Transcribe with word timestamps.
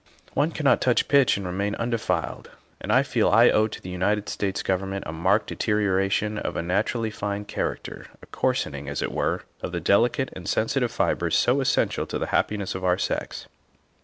One 0.33 0.49
cannot 0.49 0.81
touch 0.81 1.07
pitch 1.07 1.37
and 1.37 1.45
remain 1.45 1.75
undefiled, 1.75 2.49
and 2.79 2.91
I 2.91 3.03
feel 3.03 3.29
I 3.29 3.51
owe 3.51 3.67
to 3.67 3.79
the 3.79 3.91
United 3.91 4.29
States 4.29 4.63
Government 4.63 5.03
a 5.05 5.11
marked 5.11 5.45
deteri 5.51 5.85
oration 5.85 6.39
of 6.39 6.55
a 6.55 6.63
naturally 6.63 7.11
fine 7.11 7.45
character 7.45 8.07
a 8.19 8.25
coarsening, 8.25 8.89
as 8.89 9.03
it 9.03 9.11
were, 9.11 9.43
of 9.61 9.71
the 9.73 9.79
delicate 9.79 10.29
and 10.33 10.49
sensitive 10.49 10.91
fibres 10.91 11.35
so 11.35 11.61
essential 11.61 12.07
to 12.07 12.17
the 12.17 12.25
happiness 12.33 12.73
of 12.73 12.83
our 12.83 12.97
sex. 12.97 13.47